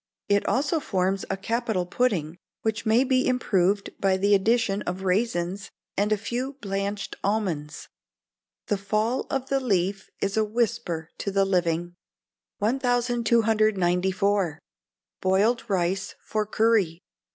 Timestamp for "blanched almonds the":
6.53-8.79